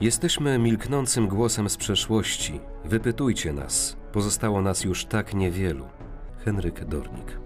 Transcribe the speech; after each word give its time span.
Jesteśmy 0.00 0.58
milknącym 0.58 1.28
głosem 1.28 1.68
z 1.68 1.76
przeszłości. 1.76 2.60
Wypytujcie 2.84 3.52
nas. 3.52 3.96
Pozostało 4.12 4.62
nas 4.62 4.84
już 4.84 5.04
tak 5.04 5.34
niewielu. 5.34 5.88
Henryk 6.44 6.84
Dornik. 6.84 7.38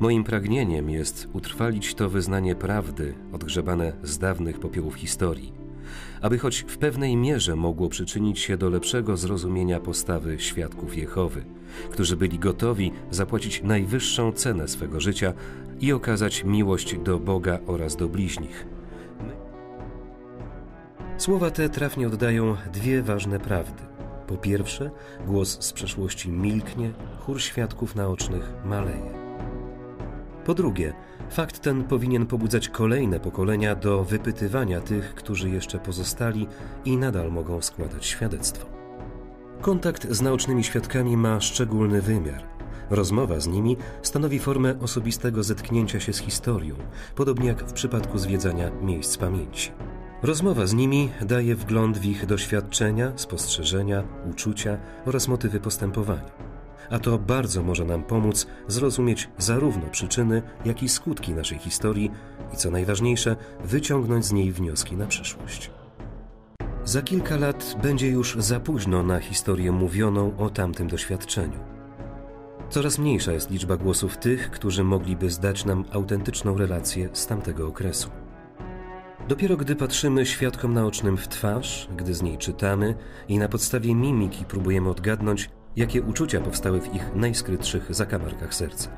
Moim 0.00 0.24
pragnieniem 0.24 0.90
jest 0.90 1.28
utrwalić 1.32 1.94
to 1.94 2.08
wyznanie 2.08 2.54
prawdy, 2.54 3.14
odgrzebane 3.32 3.92
z 4.02 4.18
dawnych 4.18 4.60
popiołów 4.60 4.94
historii, 4.94 5.52
aby 6.22 6.38
choć 6.38 6.64
w 6.68 6.78
pewnej 6.78 7.16
mierze 7.16 7.56
mogło 7.56 7.88
przyczynić 7.88 8.38
się 8.38 8.56
do 8.56 8.70
lepszego 8.70 9.16
zrozumienia 9.16 9.80
postawy 9.80 10.40
świadków 10.40 10.96
Jehowy, 10.96 11.44
którzy 11.90 12.16
byli 12.16 12.38
gotowi 12.38 12.92
zapłacić 13.10 13.62
najwyższą 13.62 14.32
cenę 14.32 14.68
swego 14.68 15.00
życia 15.00 15.32
i 15.80 15.92
okazać 15.92 16.44
miłość 16.44 16.98
do 16.98 17.18
Boga 17.18 17.58
oraz 17.66 17.96
do 17.96 18.08
bliźnich. 18.08 18.66
Słowa 21.16 21.50
te 21.50 21.68
trafnie 21.68 22.06
oddają 22.06 22.56
dwie 22.72 23.02
ważne 23.02 23.40
prawdy. 23.40 23.82
Po 24.26 24.36
pierwsze, 24.36 24.90
głos 25.26 25.62
z 25.64 25.72
przeszłości 25.72 26.28
milknie, 26.28 26.92
chór 27.18 27.40
świadków 27.40 27.96
naocznych 27.96 28.52
maleje. 28.64 29.27
Po 30.48 30.54
drugie, 30.54 30.92
fakt 31.30 31.60
ten 31.60 31.84
powinien 31.84 32.26
pobudzać 32.26 32.68
kolejne 32.68 33.20
pokolenia 33.20 33.74
do 33.74 34.04
wypytywania 34.04 34.80
tych, 34.80 35.14
którzy 35.14 35.50
jeszcze 35.50 35.78
pozostali 35.78 36.46
i 36.84 36.96
nadal 36.96 37.32
mogą 37.32 37.62
składać 37.62 38.06
świadectwo. 38.06 38.66
Kontakt 39.60 40.10
z 40.10 40.22
naocznymi 40.22 40.64
świadkami 40.64 41.16
ma 41.16 41.40
szczególny 41.40 42.02
wymiar. 42.02 42.42
Rozmowa 42.90 43.40
z 43.40 43.46
nimi 43.46 43.76
stanowi 44.02 44.38
formę 44.38 44.80
osobistego 44.80 45.42
zetknięcia 45.42 46.00
się 46.00 46.12
z 46.12 46.18
historią, 46.18 46.74
podobnie 47.14 47.48
jak 47.48 47.62
w 47.62 47.72
przypadku 47.72 48.18
zwiedzania 48.18 48.70
miejsc 48.82 49.16
pamięci. 49.16 49.72
Rozmowa 50.22 50.66
z 50.66 50.74
nimi 50.74 51.10
daje 51.20 51.54
wgląd 51.54 51.98
w 51.98 52.04
ich 52.04 52.26
doświadczenia, 52.26 53.12
spostrzeżenia, 53.16 54.04
uczucia 54.30 54.78
oraz 55.06 55.28
motywy 55.28 55.60
postępowania 55.60 56.57
a 56.90 56.98
to 56.98 57.18
bardzo 57.18 57.62
może 57.62 57.84
nam 57.84 58.02
pomóc 58.02 58.46
zrozumieć 58.68 59.28
zarówno 59.38 59.86
przyczyny, 59.90 60.42
jak 60.64 60.82
i 60.82 60.88
skutki 60.88 61.34
naszej 61.34 61.58
historii 61.58 62.10
i 62.54 62.56
co 62.56 62.70
najważniejsze, 62.70 63.36
wyciągnąć 63.64 64.24
z 64.24 64.32
niej 64.32 64.52
wnioski 64.52 64.96
na 64.96 65.06
przyszłość. 65.06 65.70
Za 66.84 67.02
kilka 67.02 67.36
lat 67.36 67.76
będzie 67.82 68.08
już 68.08 68.36
za 68.38 68.60
późno 68.60 69.02
na 69.02 69.20
historię 69.20 69.72
mówioną 69.72 70.36
o 70.36 70.50
tamtym 70.50 70.88
doświadczeniu. 70.88 71.58
Coraz 72.70 72.98
mniejsza 72.98 73.32
jest 73.32 73.50
liczba 73.50 73.76
głosów 73.76 74.16
tych, 74.16 74.50
którzy 74.50 74.84
mogliby 74.84 75.30
zdać 75.30 75.64
nam 75.64 75.84
autentyczną 75.92 76.58
relację 76.58 77.08
z 77.12 77.26
tamtego 77.26 77.66
okresu. 77.66 78.10
Dopiero 79.28 79.56
gdy 79.56 79.76
patrzymy 79.76 80.26
świadkom 80.26 80.74
naocznym 80.74 81.16
w 81.16 81.28
twarz, 81.28 81.88
gdy 81.96 82.14
z 82.14 82.22
niej 82.22 82.38
czytamy 82.38 82.94
i 83.28 83.38
na 83.38 83.48
podstawie 83.48 83.94
mimiki 83.94 84.44
próbujemy 84.44 84.90
odgadnąć, 84.90 85.50
jakie 85.78 86.02
uczucia 86.02 86.40
powstały 86.40 86.80
w 86.80 86.94
ich 86.94 87.14
najskrytszych 87.14 87.94
zakamarkach 87.94 88.54
serca. 88.54 88.90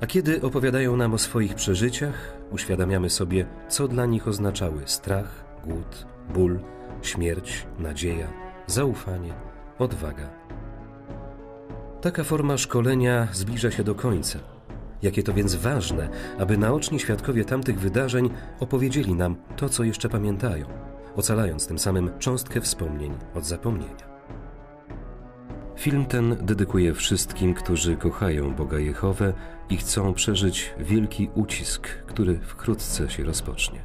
A 0.00 0.06
kiedy 0.06 0.42
opowiadają 0.42 0.96
nam 0.96 1.14
o 1.14 1.18
swoich 1.18 1.54
przeżyciach, 1.54 2.38
uświadamiamy 2.50 3.10
sobie, 3.10 3.46
co 3.68 3.88
dla 3.88 4.06
nich 4.06 4.28
oznaczały 4.28 4.82
strach, 4.84 5.44
głód, 5.64 6.06
ból, 6.34 6.60
śmierć, 7.02 7.66
nadzieja, 7.78 8.28
zaufanie, 8.66 9.34
odwaga. 9.78 10.30
Taka 12.00 12.24
forma 12.24 12.58
szkolenia 12.58 13.28
zbliża 13.32 13.70
się 13.70 13.84
do 13.84 13.94
końca. 13.94 14.38
Jakie 15.02 15.22
to 15.22 15.32
więc 15.32 15.54
ważne, 15.54 16.08
aby 16.38 16.58
naoczni 16.58 17.00
świadkowie 17.00 17.44
tamtych 17.44 17.80
wydarzeń 17.80 18.30
opowiedzieli 18.60 19.14
nam 19.14 19.36
to, 19.56 19.68
co 19.68 19.84
jeszcze 19.84 20.08
pamiętają, 20.08 20.66
ocalając 21.16 21.66
tym 21.66 21.78
samym 21.78 22.18
cząstkę 22.18 22.60
wspomnień 22.60 23.14
od 23.34 23.44
zapomnienia. 23.44 24.17
Film 25.78 26.06
ten 26.06 26.36
dedykuję 26.40 26.94
wszystkim, 26.94 27.54
którzy 27.54 27.96
kochają 27.96 28.54
Boga 28.54 28.78
Jehowę 28.78 29.32
i 29.70 29.76
chcą 29.76 30.14
przeżyć 30.14 30.74
wielki 30.78 31.30
ucisk, 31.34 31.88
który 31.88 32.38
wkrótce 32.38 33.10
się 33.10 33.24
rozpocznie. 33.24 33.80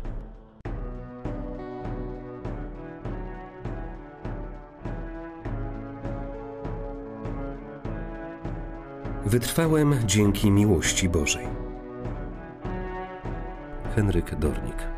Wytrwałem 9.26 9.96
dzięki 10.06 10.52
miłości 10.52 11.10
Bożej. 11.10 11.48
Henryk 13.96 14.36
Dornik 14.36 14.93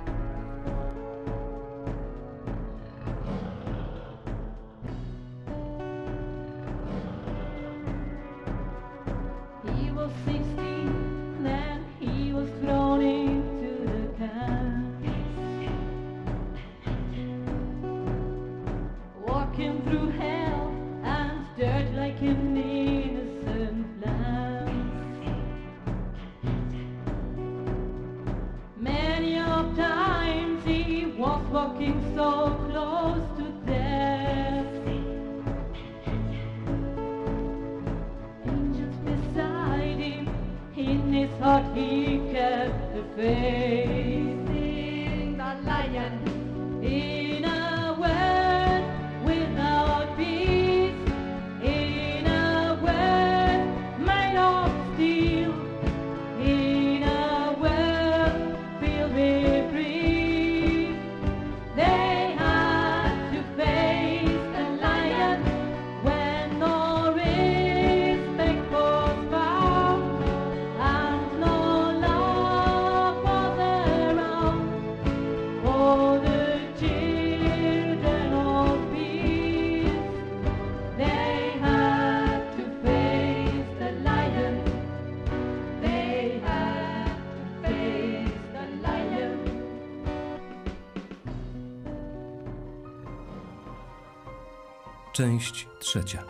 Część 95.15 95.67
trzecia. 95.79 96.23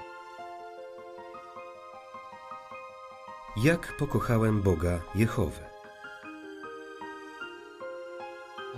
Jak 3.64 3.98
pokochałem 4.00 4.62
Boga 4.62 5.00
Jehowę? 5.16 5.62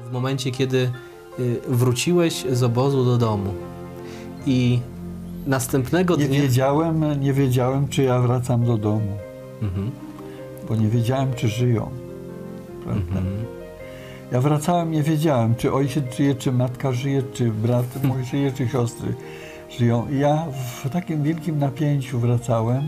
W 0.06 0.12
momencie, 0.12 0.52
kiedy 0.52 0.92
y, 1.40 1.62
wróciłeś 1.68 2.46
z 2.52 2.64
obozu 2.64 3.06
do 3.06 3.18
domu 3.18 3.54
i 4.46 4.80
następnego 5.48 6.16
Nie 6.16 6.26
dnia... 6.26 6.42
wiedziałem, 6.42 7.22
nie 7.22 7.34
wiedziałem, 7.34 7.88
czy 7.88 8.04
ja 8.04 8.20
wracam 8.20 8.66
do 8.66 8.78
domu, 8.78 9.18
Mhm. 9.62 9.92
bo 10.68 10.76
nie 10.76 10.88
wiedziałem, 10.88 11.34
czy 11.34 11.48
żyją. 11.48 11.92
Prawda? 12.84 13.22
Ja 14.32 14.42
wracałem, 14.42 14.92
nie 14.92 15.04
wiedziałem, 15.04 15.56
czy 15.56 15.74
ojciec 15.74 16.16
żyje, 16.18 16.36
czy 16.36 16.52
matka 16.52 16.92
żyje, 16.92 17.24
czy 17.34 17.52
brat 17.52 18.04
mój 18.04 18.24
żyje, 18.32 18.52
czy 18.52 18.68
siostry 18.68 19.14
żyją. 19.70 20.08
I 20.10 20.20
ja 20.20 20.46
w 20.84 20.90
takim 20.90 21.24
wielkim 21.24 21.60
napięciu 21.60 22.20
wracałem, 22.20 22.84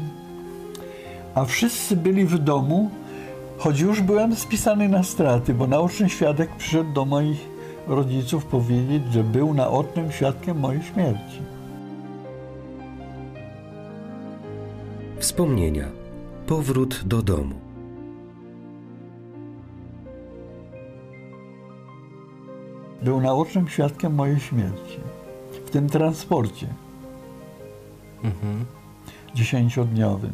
a 1.36 1.46
wszyscy 1.46 1.96
byli 1.96 2.26
w 2.26 2.38
domu, 2.38 2.90
choć 3.58 3.80
już 3.80 4.02
byłem 4.02 4.36
spisany 4.36 4.90
na 4.90 5.04
straty, 5.04 5.54
bo 5.54 5.68
naoczny 5.68 6.10
świadek 6.10 6.50
przyszedł 6.58 6.94
do 6.94 7.06
moich 7.06 7.50
rodziców 7.88 8.46
powiedzieć, 8.46 9.04
że 9.12 9.24
był 9.24 9.54
naocznym 9.54 10.12
świadkiem 10.12 10.60
mojej 10.60 10.84
śmierci. 10.84 11.42
Wspomnienia. 15.20 15.86
Powrót 16.48 17.04
do 17.06 17.22
domu. 17.22 17.56
Był 23.04 23.22
naocznym 23.22 23.68
świadkiem 23.68 24.16
mojej 24.16 24.40
śmierci. 24.40 25.09
W 25.70 25.72
tym 25.72 25.90
transporcie 25.90 26.68
Mhm. 28.24 28.66
dziesięciodniowym. 29.36 30.34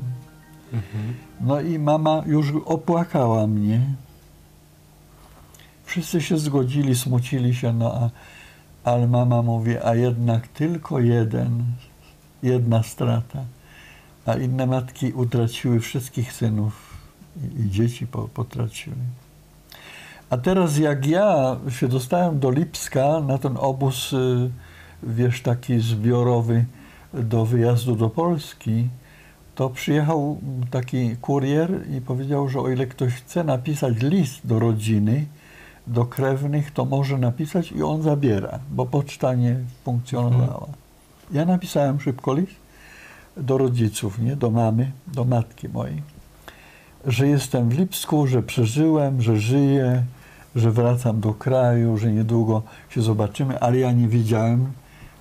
Mhm. 0.74 1.14
No 1.42 1.62
i 1.62 1.80
mama 1.80 2.24
już 2.26 2.54
opłakała 2.66 3.48
mnie. 3.48 3.82
Wszyscy 5.86 6.22
się 6.22 6.38
zgodzili, 6.38 6.96
smucili 6.96 7.56
się, 7.56 7.74
no 7.74 7.94
a, 7.94 8.10
ale 8.90 9.08
mama 9.08 9.42
mówi, 9.42 9.78
a 9.78 9.96
jednak 9.96 10.48
tylko 10.48 11.00
jeden, 11.00 11.64
jedna 12.44 12.84
strata, 12.84 13.40
a 14.26 14.36
inne 14.36 14.66
matki 14.68 15.14
utraciły 15.14 15.80
wszystkich 15.80 16.34
synów 16.34 16.98
i, 17.38 17.62
i 17.62 17.70
dzieci 17.70 18.08
po, 18.08 18.28
potraciły. 18.28 18.96
A 20.30 20.38
teraz 20.38 20.78
jak 20.78 21.06
ja 21.06 21.58
się 21.70 21.88
dostałem 21.88 22.40
do 22.40 22.52
Lipska 22.52 23.20
na 23.20 23.38
ten 23.38 23.58
obóz, 23.58 24.14
y, 24.14 24.52
wiesz, 25.04 25.42
taki 25.42 25.80
zbiorowy 25.80 26.66
do 27.14 27.46
wyjazdu 27.46 27.96
do 27.96 28.10
Polski, 28.10 28.90
to 29.56 29.70
przyjechał 29.70 30.38
taki 30.72 31.18
kurier 31.18 31.70
i 31.98 32.02
powiedział, 32.02 32.50
że 32.50 32.60
o 32.60 32.70
ile 32.70 32.88
ktoś 32.88 33.14
chce 33.14 33.44
napisać 33.44 34.02
list 34.02 34.48
do 34.48 34.60
rodziny, 34.60 35.26
do 35.88 36.06
krewnych, 36.06 36.72
to 36.72 36.86
może 36.86 37.18
napisać 37.18 37.72
i 37.72 37.84
on 37.84 38.02
zabiera, 38.02 38.60
bo 38.72 38.86
poczta 38.86 39.34
nie 39.34 39.60
funkcjonowała. 39.84 40.68
Ja 41.32 41.46
napisałem 41.46 42.00
szybko 42.00 42.34
list 42.34 42.56
do 43.38 43.58
rodziców, 43.58 44.20
nie? 44.20 44.36
do 44.36 44.52
mamy, 44.52 44.92
do 45.08 45.26
matki 45.26 45.70
mojej, 45.70 46.02
że 47.08 47.28
jestem 47.28 47.70
w 47.70 47.80
Lipsku, 47.80 48.28
że 48.28 48.44
przeżyłem, 48.44 49.22
że 49.22 49.38
żyję, 49.38 50.04
że 50.56 50.72
wracam 50.72 51.20
do 51.20 51.34
kraju, 51.34 51.98
że 51.98 52.12
niedługo 52.12 52.62
się 52.90 53.02
zobaczymy, 53.02 53.60
ale 53.60 53.78
ja 53.78 53.92
nie 53.92 54.08
wiedziałem, 54.08 54.72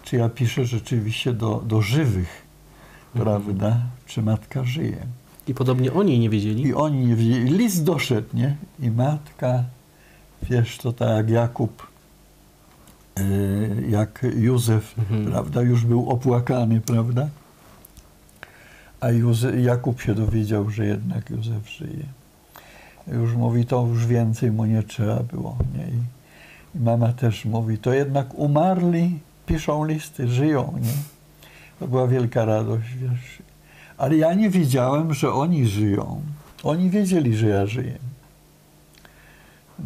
czy 0.05 0.17
ja 0.17 0.29
piszę 0.29 0.65
rzeczywiście 0.65 1.33
do, 1.33 1.63
do 1.67 1.83
żywych, 1.83 2.43
prawda, 3.13 3.77
czy 4.07 4.23
matka 4.23 4.65
żyje. 4.65 5.07
I 5.49 5.55
podobnie 5.55 5.93
oni 5.93 6.19
nie 6.19 6.31
wiedzieli. 6.31 6.63
I 6.63 6.75
oni 6.75 7.07
nie 7.07 7.17
wiedzieli. 7.17 7.51
List 7.59 7.85
doszedł, 7.85 8.29
nie? 8.35 8.57
I 8.81 8.91
matka, 8.91 9.65
wiesz, 10.43 10.79
to 10.79 10.93
tak 10.93 11.09
jak 11.09 11.31
Jakub, 11.31 11.87
yy, 13.19 13.87
jak 13.91 14.27
Józef, 14.37 14.95
Mhm. 14.99 15.25
prawda, 15.25 15.63
już 15.63 15.85
był 15.85 16.11
opłakany, 16.11 16.81
prawda? 16.81 17.29
A 19.01 19.11
Józef, 19.11 19.55
Jakub 19.65 20.01
się 20.01 20.15
dowiedział, 20.15 20.71
że 20.71 20.87
jednak 20.87 21.31
Józef 21.31 21.71
żyje. 21.71 22.05
Już 23.13 23.35
mówi, 23.35 23.67
to 23.67 23.87
już 23.87 24.07
więcej 24.07 24.53
mu 24.53 24.65
nie 24.65 24.83
trzeba 24.83 25.21
było, 25.21 25.57
nie? 25.75 25.87
I 26.75 26.85
mama 26.85 27.13
też 27.13 27.45
mówi, 27.45 27.79
to 27.79 27.93
jednak 27.93 28.35
umarli, 28.35 29.19
piszą 29.47 29.85
listy, 29.85 30.29
żyją, 30.29 30.75
nie? 30.81 30.93
To 31.79 31.89
była 31.89 32.07
wielka 32.07 32.45
radość, 32.45 32.95
wiesz. 32.95 33.43
Ale 33.99 34.17
ja 34.17 34.35
nie 34.35 34.51
wiedziałem, 34.51 35.15
że 35.15 35.33
oni 35.33 35.67
żyją. 35.67 36.23
Oni 36.63 36.91
wiedzieli, 36.91 37.37
że 37.37 37.49
ja 37.49 37.67
żyję. 37.67 37.99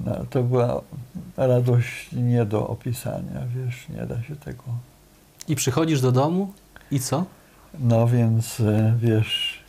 No, 0.05 0.15
to 0.31 0.43
była 0.43 0.81
radość 1.37 2.13
nie 2.13 2.45
do 2.45 2.69
opisania, 2.69 3.41
wiesz, 3.57 3.89
nie 3.89 4.07
da 4.07 4.23
się 4.23 4.37
tego. 4.37 4.63
I 5.49 5.57
przychodzisz 5.57 6.01
do 6.01 6.13
domu 6.13 6.53
i 6.91 7.01
co? 7.01 7.25
No 7.79 8.07
więc, 8.07 8.61
e, 8.61 8.95
wiesz, 8.99 9.63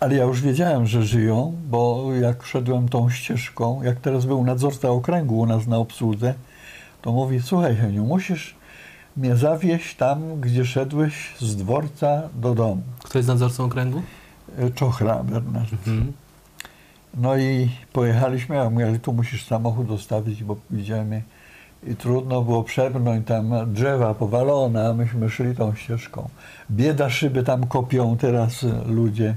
ale 0.00 0.16
ja 0.16 0.24
już 0.24 0.40
wiedziałem, 0.40 0.86
że 0.86 1.02
żyją, 1.02 1.56
bo 1.70 2.08
jak 2.20 2.42
szedłem 2.42 2.88
tą 2.88 3.10
ścieżką, 3.10 3.82
jak 3.82 4.00
teraz 4.00 4.24
był 4.24 4.44
nadzorca 4.44 4.88
okręgu 4.88 5.38
u 5.38 5.46
nas 5.46 5.66
na 5.66 5.78
obsłudze, 5.78 6.34
to 7.02 7.12
mówi, 7.12 7.42
słuchaj 7.42 7.76
Heniu, 7.76 8.04
musisz 8.04 8.54
mnie 9.16 9.36
zawieźć 9.36 9.96
tam, 9.96 10.40
gdzie 10.40 10.64
szedłeś 10.64 11.34
z 11.38 11.56
dworca 11.56 12.22
do 12.34 12.54
domu. 12.54 12.82
Kto 13.04 13.18
jest 13.18 13.28
nadzorcą 13.28 13.64
okręgu? 13.64 14.02
E, 14.58 14.70
Czochra 14.70 15.24
Bernard. 15.24 15.72
Mhm. 15.72 16.12
No 17.14 17.36
i 17.36 17.70
pojechaliśmy, 17.92 18.56
ja 18.56 18.70
mówię, 18.70 18.86
ale 18.86 18.98
tu 18.98 19.12
musisz 19.12 19.46
samochód 19.46 19.88
zostawić, 19.88 20.44
bo 20.44 20.56
idziemy. 20.70 21.22
I 21.86 21.96
trudno 21.96 22.42
było 22.42 22.64
przebrnąć 22.64 23.26
tam 23.26 23.52
drzewa 23.66 24.14
powalone, 24.14 24.88
a 24.88 24.92
myśmy 24.92 25.30
szli 25.30 25.56
tą 25.56 25.74
ścieżką. 25.74 26.28
Bieda 26.70 27.10
szyby 27.10 27.42
tam 27.42 27.66
kopią 27.66 28.16
teraz 28.16 28.66
ludzie, 28.86 29.36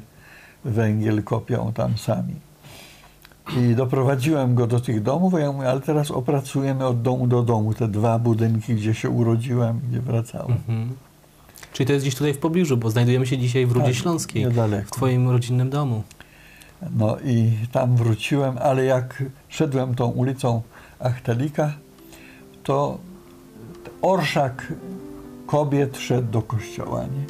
węgiel 0.66 1.24
kopią 1.24 1.74
tam 1.74 1.98
sami. 1.98 2.36
I 3.58 3.76
doprowadziłem 3.76 4.56
go 4.56 4.68
do 4.68 4.80
tych 4.80 5.04
domów, 5.04 5.34
a 5.34 5.40
ja 5.40 5.52
mówię, 5.52 5.70
ale 5.70 5.82
teraz 5.82 6.12
opracujemy 6.12 6.86
od 6.86 7.02
domu 7.02 7.28
do 7.28 7.44
domu 7.44 7.74
te 7.74 7.88
dwa 7.88 8.20
budynki, 8.20 8.76
gdzie 8.76 8.94
się 8.94 9.10
urodziłem, 9.10 9.80
gdzie 9.90 10.02
wracałem. 10.02 10.52
Mhm. 10.52 10.90
Czyli 11.74 11.88
to 11.88 11.94
jest 11.94 12.06
gdzieś 12.06 12.16
tutaj 12.16 12.34
w 12.34 12.38
pobliżu, 12.38 12.78
bo 12.78 12.90
znajdujemy 12.90 13.28
się 13.28 13.38
dzisiaj 13.38 13.66
w 13.66 13.72
Rudzie 13.72 13.86
Tak, 13.86 13.96
Śląskiej, 13.96 14.44
niedaleko. 14.46 14.88
w 14.88 14.92
Twoim 14.92 15.30
rodzinnym 15.30 15.70
domu. 15.70 16.04
No 16.96 17.18
i 17.26 17.52
tam 17.72 17.96
wróciłem, 17.96 18.58
ale 18.58 18.86
jak 18.86 19.24
szedłem 19.50 19.96
tą 19.96 20.08
ulicą 20.08 20.62
Achtelika, 21.00 21.74
to 22.64 22.98
orszak 24.02 24.74
kobiet 25.48 25.98
szedł 25.98 26.32
do 26.32 26.42
kościoła, 26.42 27.04
nie? 27.04 27.26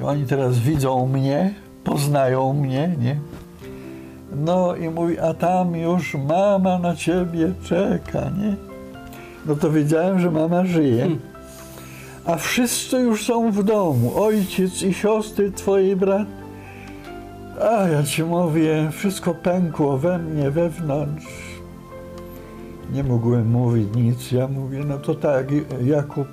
I 0.00 0.02
oni 0.02 0.26
teraz 0.26 0.58
widzą 0.58 1.06
mnie, 1.06 1.54
poznają 1.84 2.52
mnie, 2.52 2.94
nie? 2.98 3.20
No 4.36 4.76
i 4.76 4.88
mówi, 4.88 5.18
a 5.18 5.34
tam 5.34 5.76
już 5.76 6.14
mama 6.14 6.78
na 6.78 6.96
ciebie 6.96 7.52
czeka, 7.64 8.30
nie? 8.38 8.56
No 9.46 9.56
to 9.56 9.70
wiedziałem, 9.70 10.20
że 10.20 10.30
mama 10.30 10.64
żyje. 10.64 11.08
A 12.24 12.36
wszyscy 12.36 12.96
już 12.96 13.26
są 13.26 13.52
w 13.52 13.62
domu, 13.62 14.12
ojciec 14.22 14.82
i 14.82 14.94
siostry, 14.94 15.52
twojej 15.52 15.96
brat. 15.96 16.28
A 17.60 17.88
ja 17.88 18.02
ci 18.02 18.24
mówię, 18.24 18.88
wszystko 18.92 19.34
pękło 19.34 19.98
we 19.98 20.18
mnie, 20.18 20.50
wewnątrz. 20.50 21.26
Nie 22.92 23.04
mogłem 23.04 23.50
mówić 23.50 23.88
nic. 23.94 24.32
Ja 24.32 24.48
mówię, 24.48 24.84
no 24.86 24.98
to 24.98 25.14
tak, 25.14 25.46
Jakub 25.84 26.28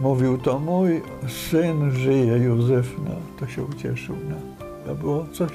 mówił, 0.00 0.38
to 0.38 0.58
mój 0.58 1.02
syn 1.50 1.90
żyje, 1.90 2.38
Józef, 2.38 2.96
no 3.04 3.14
to 3.40 3.46
się 3.46 3.64
ucieszył. 3.64 4.16
No. 4.28 4.36
To 4.86 4.94
było 4.94 5.26
coś, 5.32 5.50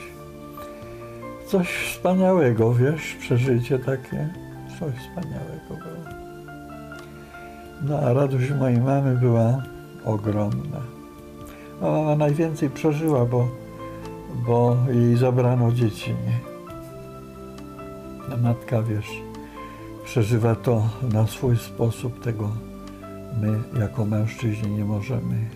coś 1.48 1.68
wspaniałego, 1.68 2.74
wiesz, 2.74 3.16
przeżycie 3.20 3.80
takie, 3.80 4.30
coś 4.80 4.94
wspaniałego 4.96 5.68
było. 5.70 6.18
No 7.82 8.00
a 8.00 8.14
radość 8.14 8.52
mojej 8.52 8.82
mamy 8.82 9.16
była 9.16 9.64
ogromna. 10.06 10.82
A 11.82 11.86
mama 11.86 12.16
najwięcej 12.16 12.70
przeżyła, 12.70 13.26
bo 13.26 13.48
bo 14.46 14.78
jej 14.92 15.18
zabrano 15.18 15.72
dzieci? 15.72 16.14
A 18.34 18.38
matka, 18.38 18.84
wiesz, 18.84 19.22
przeżywa 20.06 20.56
to 20.56 20.90
na 21.14 21.28
swój 21.28 21.58
sposób, 21.58 22.24
tego 22.24 22.50
my 23.42 23.80
jako 23.80 24.06
mężczyźni 24.06 24.72
nie 24.72 24.86
możemy 24.86 25.50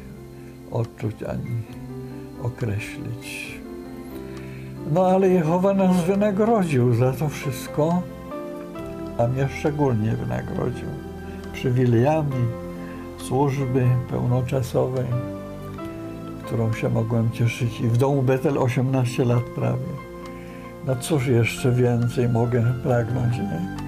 odczuć 0.71 1.23
ani 1.23 1.61
określić. 2.43 3.60
No 4.91 5.05
ale 5.05 5.29
Jehowa 5.29 5.73
nas 5.73 6.03
wynagrodził 6.03 6.93
za 6.93 7.13
to 7.13 7.29
wszystko, 7.29 8.01
a 9.17 9.27
mnie 9.27 9.47
szczególnie 9.59 10.11
wynagrodził 10.15 10.87
przywilejami 11.53 12.45
służby 13.17 13.85
pełnoczasowej, 14.09 15.05
którą 16.45 16.73
się 16.73 16.89
mogłem 16.89 17.31
cieszyć 17.31 17.79
i 17.79 17.87
w 17.87 17.97
domu 17.97 18.21
Betel 18.21 18.57
18 18.57 19.25
lat 19.25 19.43
prawie. 19.43 19.91
No 20.87 20.95
cóż 20.95 21.27
jeszcze 21.27 21.71
więcej 21.71 22.29
mogę 22.29 22.73
pragnąć, 22.83 23.37
nie? 23.37 23.80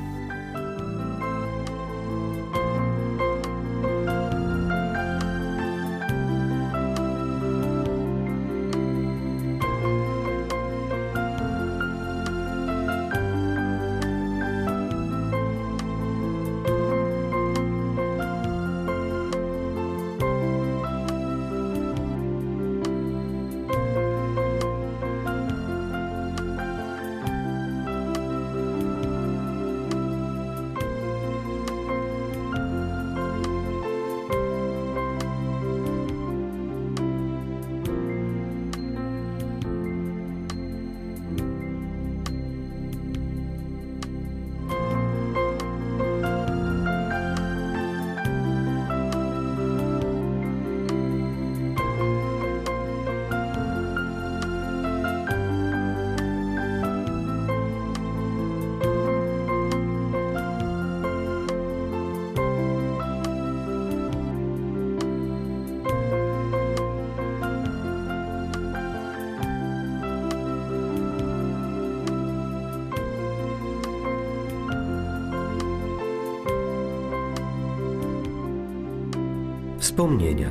Wspomnienia. 79.83 80.49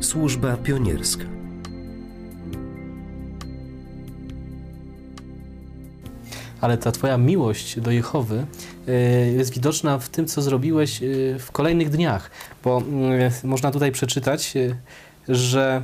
Służba 0.00 0.56
pionierska. 0.56 1.24
Ale 6.60 6.78
ta 6.78 6.92
twoja 6.92 7.18
miłość 7.18 7.80
do 7.80 7.90
Jehowy 7.90 8.46
y, 8.88 9.32
jest 9.36 9.54
widoczna 9.54 9.98
w 9.98 10.08
tym, 10.08 10.26
co 10.26 10.42
zrobiłeś 10.42 11.02
y, 11.02 11.36
w 11.38 11.52
kolejnych 11.52 11.90
dniach. 11.90 12.30
Bo 12.64 12.82
y, 13.44 13.46
można 13.46 13.70
tutaj 13.70 13.92
przeczytać, 13.92 14.54
że 15.28 15.82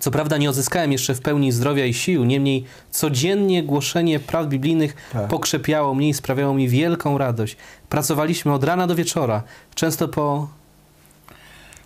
co 0.00 0.10
prawda 0.10 0.36
nie 0.36 0.50
odzyskałem 0.50 0.92
jeszcze 0.92 1.14
w 1.14 1.20
pełni 1.20 1.52
zdrowia 1.52 1.86
i 1.86 1.94
sił, 1.94 2.24
niemniej 2.24 2.64
codziennie 2.90 3.62
głoszenie 3.62 4.20
prawd 4.20 4.50
biblijnych 4.50 4.96
Tak. 5.12 5.28
pokrzepiało 5.28 5.94
mnie 5.94 6.08
i 6.08 6.14
sprawiało 6.14 6.54
mi 6.54 6.68
wielką 6.68 7.18
radość. 7.18 7.56
Pracowaliśmy 7.88 8.52
od 8.52 8.64
rana 8.64 8.86
do 8.86 8.94
wieczora, 8.94 9.42
często 9.74 10.08
po 10.08 10.48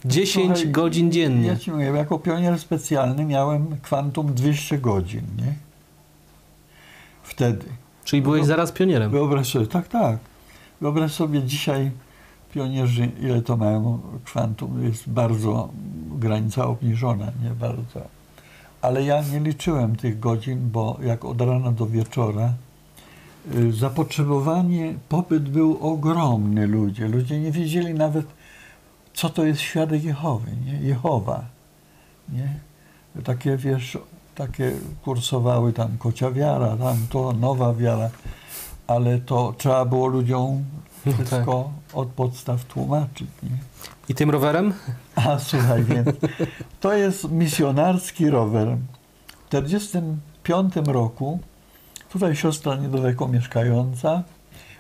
10 0.05 0.47
Słuchaj, 0.47 0.73
godzin 0.73 1.13
dziennie. 1.13 1.49
Ja 1.49 1.57
ci 1.57 1.71
mówię, 1.71 1.85
jako 1.85 2.19
pionier 2.19 2.59
specjalny 2.59 3.25
miałem 3.25 3.77
kwantum 3.83 4.35
200 4.35 4.79
godzin, 4.79 5.23
nie? 5.39 5.55
Wtedy. 7.23 7.67
Czyli 8.05 8.23
byłeś 8.23 8.47
zaraz 8.47 8.73
pionierem. 8.73 9.11
Wyobraź 9.11 9.53
sobie, 9.53 9.67
tak, 9.67 9.89
tak. 9.89 10.19
Wyobraź 10.81 11.13
sobie 11.13 11.43
dzisiaj 11.43 11.91
pionierzy, 12.55 13.11
ile 13.21 13.43
to 13.43 13.57
mają 13.57 14.01
kwantum, 14.25 14.85
jest 14.85 15.09
bardzo 15.09 15.69
granica 16.11 16.67
obniżona, 16.67 17.27
nie 17.43 17.51
bardzo. 17.51 18.01
Ale 18.83 19.05
ja 19.05 19.23
nie 19.33 19.41
liczyłem 19.41 19.97
tych 19.97 20.21
godzin, 20.21 20.71
bo 20.73 20.99
jak 21.03 21.25
od 21.25 21.41
rana 21.41 21.73
do 21.73 21.87
wieczora 21.87 22.53
y, 23.55 23.73
zapotrzebowanie, 23.73 24.95
popyt 25.09 25.49
był 25.49 25.79
ogromny 25.81 26.67
ludzie. 26.67 27.09
Ludzie 27.09 27.41
nie 27.41 27.53
wiedzieli 27.53 27.95
nawet, 27.95 28.27
co 29.19 29.31
to 29.31 29.45
jest 29.45 29.61
świadek 29.61 30.05
Jehowy, 30.05 30.51
nie? 30.67 30.89
Jehowa, 30.89 31.45
nie? 32.29 32.59
Takie, 33.25 33.57
wiesz, 33.57 33.99
takie 34.35 34.73
kursowały 35.05 35.73
tam 35.73 35.99
kocia 35.99 36.31
wiara, 36.31 36.77
tam 36.77 37.07
to 37.11 37.33
nowa 37.33 37.75
wiara, 37.75 38.11
ale 38.87 39.19
to 39.19 39.55
trzeba 39.59 39.85
było 39.85 40.07
ludziom 40.07 40.65
No 41.07 41.13
wszystko 41.13 41.71
od 41.93 42.09
podstaw 42.09 42.65
tłumaczyć, 42.65 43.29
nie? 43.43 43.59
I 44.09 44.15
tym 44.15 44.31
rowerem? 44.31 44.75
A 45.15 45.39
słuchaj, 45.39 45.85
więc 45.85 46.09
to 46.81 46.93
jest 46.93 47.31
misjonarski 47.31 48.31
rower. 48.31 48.77
W 49.47 49.51
1945 49.51 50.87
roku 50.87 51.39
tutaj 52.13 52.37
siostra 52.37 52.77
niedaleko 52.77 53.29
mieszkająca 53.29 54.23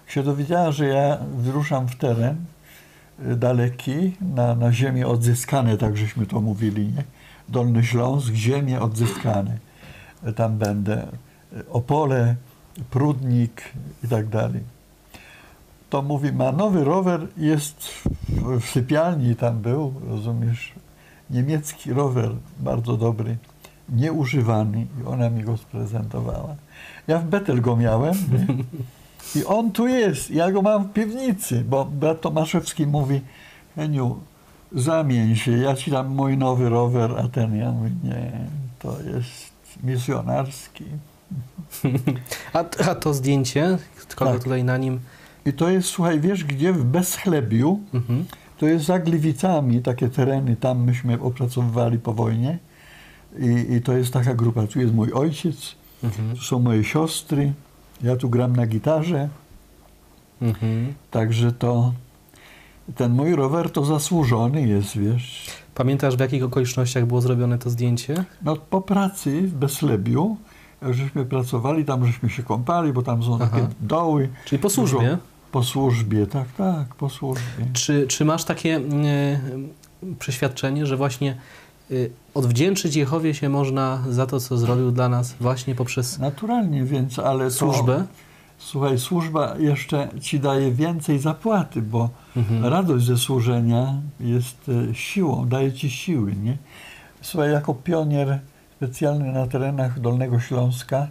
się 0.06 0.22
dowiedziała, 0.22 0.72
że 0.72 0.86
ja 0.86 1.18
wyruszam 1.36 1.88
w 1.88 1.96
teren 1.96 2.36
daleki, 3.18 4.16
na, 4.34 4.54
na 4.54 4.72
ziemię 4.72 5.06
odzyskane, 5.06 5.76
tak 5.76 5.96
żeśmy 5.96 6.26
to 6.26 6.40
mówili, 6.40 6.86
nie? 6.86 7.04
Dolny 7.48 7.84
Śląsk, 7.84 8.34
ziemie 8.34 8.80
odzyskane. 8.80 9.58
Y, 10.26 10.32
Tam 10.32 10.58
będę. 10.58 11.06
Y, 11.52 11.68
Opole, 11.70 12.36
Prudnik 12.90 13.62
i 14.04 14.08
tak 14.08 14.28
dalej. 14.28 14.60
To 15.90 16.02
mówi, 16.02 16.32
ma 16.32 16.52
nowy 16.52 16.84
rower, 16.84 17.26
jest 17.36 17.82
w, 17.82 18.60
w 18.60 18.64
sypialni 18.70 19.36
tam 19.36 19.58
był, 19.58 19.94
rozumiesz, 20.08 20.72
niemiecki 21.30 21.92
rower, 21.92 22.30
bardzo 22.60 22.96
dobry, 22.96 23.36
nieużywany 23.88 24.86
i 25.02 25.06
ona 25.06 25.30
mi 25.30 25.42
go 25.42 25.56
sprezentowała. 25.56 26.56
Ja 27.08 27.18
w 27.18 27.24
Betel 27.24 27.60
go 27.60 27.76
miałem 27.76 28.14
nie? 28.14 28.46
i 29.36 29.44
on 29.44 29.72
tu 29.72 29.86
jest, 29.86 30.30
ja 30.30 30.52
go 30.52 30.62
mam 30.62 30.84
w 30.84 30.92
piwnicy, 30.92 31.64
bo 31.68 31.84
brat 31.84 32.20
Tomaszewski 32.20 32.86
mówi, 32.86 33.20
Heniu, 33.76 34.16
zamień 34.72 35.36
się, 35.36 35.52
ja 35.52 35.74
ci 35.74 35.90
dam 35.90 36.08
mój 36.08 36.38
nowy 36.38 36.68
rower, 36.68 37.10
a 37.18 37.28
ten, 37.28 37.56
ja 37.56 37.72
mówię, 37.72 37.90
nie, 38.04 38.32
to 38.78 38.96
jest 39.14 39.48
misjonarski. 39.82 40.84
A, 42.52 42.58
a 42.90 42.94
to 42.94 43.14
zdjęcie, 43.14 43.78
kogo 44.16 44.32
Tak. 44.32 44.42
tutaj 44.44 44.64
na 44.64 44.76
nim... 44.76 45.00
I 45.46 45.52
to 45.52 45.70
jest, 45.70 45.88
słuchaj, 45.88 46.20
wiesz 46.20 46.44
gdzie? 46.44 46.72
W 46.72 46.84
Bezchlebiu, 46.84 47.80
Mhm. 47.94 48.24
To 48.58 48.66
jest 48.66 48.84
za 48.84 48.98
Gliwicami, 48.98 49.82
takie 49.82 50.08
tereny, 50.08 50.56
tam 50.56 50.84
myśmy 50.84 51.20
opracowywali 51.20 51.98
po 51.98 52.12
wojnie. 52.14 52.58
I, 53.38 53.74
I 53.74 53.82
to 53.82 53.92
jest 53.92 54.12
taka 54.12 54.34
grupa. 54.34 54.66
Tu 54.66 54.80
jest 54.80 54.94
mój 54.94 55.12
ojciec, 55.12 55.74
Mhm. 56.04 56.36
tu 56.36 56.42
są 56.42 56.58
moje 56.58 56.84
siostry, 56.84 57.52
ja 58.02 58.16
tu 58.16 58.30
gram 58.30 58.56
na 58.56 58.66
gitarze, 58.66 59.28
Mhm. 60.42 60.94
także 61.10 61.52
to 61.52 61.92
ten 62.96 63.12
mój 63.12 63.34
rower 63.36 63.70
to 63.70 63.84
zasłużony 63.84 64.68
jest, 64.68 64.98
wiesz. 64.98 65.46
Pamiętasz, 65.74 66.16
w 66.16 66.20
jakich 66.20 66.44
okolicznościach 66.44 67.06
było 67.06 67.20
zrobione 67.20 67.58
to 67.58 67.70
zdjęcie? 67.70 68.24
No 68.42 68.56
po 68.56 68.80
pracy 68.80 69.42
w 69.42 69.54
Bezlebiu, 69.54 70.36
jak 70.82 70.94
żeśmy 70.94 71.24
pracowali, 71.24 71.84
tam 71.84 72.06
żeśmy 72.06 72.30
się 72.30 72.42
kąpali, 72.42 72.92
bo 72.92 73.02
tam 73.02 73.22
są 73.22 73.38
takie 73.38 73.54
Aha. 73.56 73.68
doły. 73.80 74.28
Czyli 74.44 74.58
po 74.58 74.68
Dużo- 74.68 74.74
służbie. 74.88 75.18
Po 75.52 75.62
służbie, 75.62 76.26
tak, 76.26 76.48
tak, 76.52 76.94
po 76.94 77.08
służbie. 77.10 77.66
Czy, 77.72 78.06
czy 78.06 78.24
masz 78.24 78.44
takie 78.44 78.76
e, 78.76 79.40
przeświadczenie, 80.18 80.86
że 80.86 80.96
właśnie 80.96 81.36
odwdzięczyć 82.34 82.96
Jehowie 82.96 83.34
się 83.34 83.48
można 83.48 84.04
za 84.10 84.26
to, 84.26 84.40
co 84.40 84.58
zrobił 84.58 84.90
dla 84.90 85.08
nas 85.08 85.34
właśnie 85.40 85.74
poprzez 85.74 86.18
Naturalnie, 86.18 86.84
więc, 86.84 87.18
ale 87.18 87.44
to... 87.44 87.50
służbę? 87.50 88.04
Słuchaj, 88.58 88.98
służba 88.98 89.54
jeszcze 89.58 90.08
ci 90.20 90.40
daje 90.40 90.72
więcej 90.72 91.18
zapłaty, 91.18 91.82
bo 91.82 92.10
Mhm. 92.36 92.64
radość 92.64 93.06
ze 93.06 93.16
służenia 93.16 93.94
jest 94.20 94.68
e, 94.90 94.94
siłą, 94.94 95.48
daje 95.48 95.72
ci 95.72 95.90
siły, 95.90 96.36
nie? 96.36 96.56
Słuchaj, 97.20 97.52
jako 97.52 97.74
pionier 97.74 98.38
specjalny 98.76 99.32
na 99.32 99.46
terenach 99.46 100.00
Dolnego 100.00 100.40
Śląska, 100.40 101.08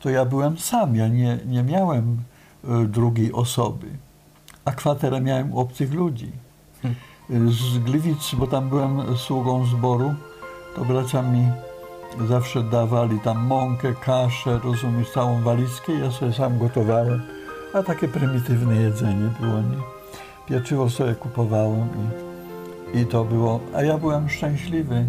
to 0.00 0.10
ja 0.10 0.24
byłem 0.24 0.58
sam, 0.58 0.96
ja 0.96 1.08
nie, 1.08 1.38
nie 1.46 1.62
miałem 1.62 2.16
e, 2.68 2.84
drugiej 2.84 3.32
osoby, 3.32 3.86
a 4.64 4.72
kwaterę 4.72 5.20
miałem 5.20 5.52
u 5.52 5.58
obcych 5.58 5.92
ludzi. 5.92 6.30
Hmm. 6.82 7.00
Z 7.30 7.78
Gliwic, 7.78 8.34
bo 8.34 8.46
tam 8.46 8.68
byłem 8.68 9.16
sługą 9.16 9.66
zboru, 9.66 10.14
to 10.76 10.84
bracia 10.84 11.22
mi 11.22 11.48
zawsze 12.28 12.62
dawali 12.62 13.20
tam 13.20 13.46
mąkę, 13.46 13.94
kaszę, 14.04 14.60
rozumiesz, 14.64 15.10
całą 15.10 15.42
walizkę, 15.42 15.92
ja 15.92 16.10
sobie 16.10 16.32
sam 16.32 16.58
gotowałem, 16.58 17.22
a 17.74 17.82
takie 17.82 18.08
prymitywne 18.08 18.76
jedzenie 18.76 19.30
było, 19.40 19.54
nie? 19.54 19.82
Pieczywo 20.46 20.90
sobie 20.90 21.14
kupowałem 21.14 21.88
i, 22.94 22.98
i 22.98 23.06
to 23.06 23.24
było, 23.24 23.60
a 23.74 23.82
ja 23.82 23.98
byłem 23.98 24.28
szczęśliwy. 24.28 25.04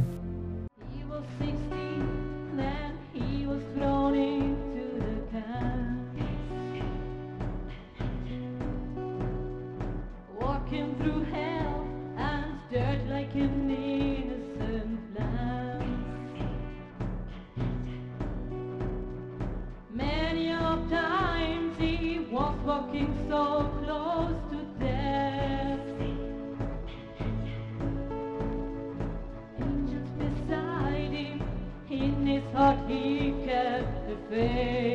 His 32.31 32.43
heart 32.53 32.77
he 32.87 33.33
kept 33.45 34.07
the 34.07 34.17
faith. 34.29 34.90